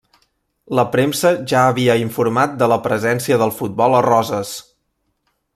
La 0.79 0.85
premsa 0.95 1.33
ja 1.51 1.59
havia 1.73 1.97
informat 2.05 2.57
de 2.63 2.71
la 2.73 2.81
presència 2.89 3.41
del 3.45 3.55
futbol 3.61 3.99
a 4.03 4.05
Roses. 4.11 4.59